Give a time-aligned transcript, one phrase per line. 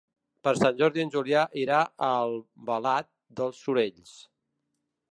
[0.45, 4.21] Per Sant Jordi en Julià irà a Albalat dels Sorells.